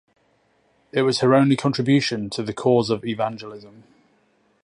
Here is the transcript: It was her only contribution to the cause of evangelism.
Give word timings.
It 0.91 1.03
was 1.03 1.19
her 1.19 1.35
only 1.35 1.55
contribution 1.55 2.31
to 2.31 2.41
the 2.41 2.53
cause 2.55 2.89
of 2.89 3.05
evangelism. 3.05 3.83